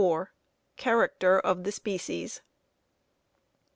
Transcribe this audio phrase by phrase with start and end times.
[0.77, 2.41] CHARACTER OF THE SPECIES.